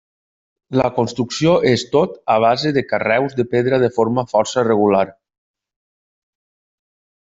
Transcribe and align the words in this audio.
La 0.79 0.87
construcció 0.95 1.51
és 1.71 1.83
tot 1.95 2.15
a 2.35 2.37
base 2.45 2.71
de 2.77 2.83
carreus 2.93 3.37
de 3.41 3.45
pedra 3.53 3.81
de 3.87 3.93
forma 3.99 4.27
força 4.33 4.65
regular. 4.69 5.07